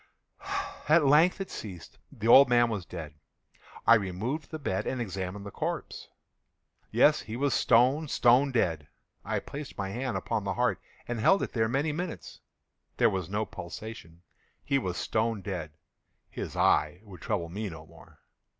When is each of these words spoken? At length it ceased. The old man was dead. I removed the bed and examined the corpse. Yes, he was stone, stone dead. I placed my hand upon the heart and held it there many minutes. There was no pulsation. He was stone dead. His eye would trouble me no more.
At 0.89 1.05
length 1.05 1.39
it 1.39 1.51
ceased. 1.51 1.99
The 2.11 2.27
old 2.27 2.49
man 2.49 2.69
was 2.71 2.87
dead. 2.87 3.13
I 3.85 3.93
removed 3.93 4.49
the 4.49 4.57
bed 4.57 4.87
and 4.87 4.99
examined 4.99 5.45
the 5.45 5.51
corpse. 5.51 6.07
Yes, 6.89 7.19
he 7.21 7.35
was 7.35 7.53
stone, 7.53 8.07
stone 8.07 8.51
dead. 8.51 8.87
I 9.23 9.37
placed 9.37 9.77
my 9.77 9.89
hand 9.89 10.17
upon 10.17 10.43
the 10.43 10.55
heart 10.55 10.81
and 11.07 11.19
held 11.19 11.43
it 11.43 11.53
there 11.53 11.69
many 11.69 11.91
minutes. 11.91 12.39
There 12.97 13.11
was 13.11 13.29
no 13.29 13.45
pulsation. 13.45 14.23
He 14.65 14.79
was 14.79 14.97
stone 14.97 15.43
dead. 15.43 15.73
His 16.31 16.55
eye 16.55 17.01
would 17.03 17.21
trouble 17.21 17.49
me 17.49 17.69
no 17.69 17.85
more. 17.85 18.21